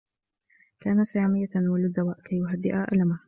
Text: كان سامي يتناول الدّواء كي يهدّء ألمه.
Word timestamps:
كان 0.79 1.05
سامي 1.05 1.43
يتناول 1.43 1.79
الدّواء 1.85 2.21
كي 2.21 2.35
يهدّء 2.35 2.93
ألمه. 2.93 3.19